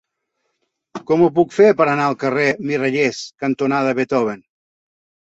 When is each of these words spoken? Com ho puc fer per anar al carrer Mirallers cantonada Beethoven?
Com 1.09 1.25
ho 1.25 1.27
puc 1.39 1.51
fer 1.57 1.67
per 1.81 1.85
anar 1.91 2.07
al 2.11 2.17
carrer 2.23 2.45
Mirallers 2.69 3.19
cantonada 3.45 3.93
Beethoven? 4.01 4.41